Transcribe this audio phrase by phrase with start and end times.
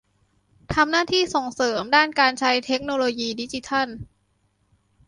[0.73, 3.87] ทำหน้าที่ส่งเสริมด้านการใช้เทคโนโลยีดิจิทัล